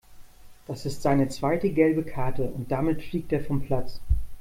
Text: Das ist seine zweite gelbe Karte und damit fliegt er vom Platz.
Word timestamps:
Das 0.65 0.87
ist 0.87 1.03
seine 1.03 1.29
zweite 1.29 1.69
gelbe 1.69 2.01
Karte 2.01 2.45
und 2.49 2.71
damit 2.71 3.03
fliegt 3.03 3.31
er 3.33 3.43
vom 3.43 3.61
Platz. 3.61 4.01